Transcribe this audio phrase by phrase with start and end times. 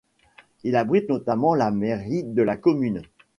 [0.63, 3.03] Il abrite notamment la mairie de la commune.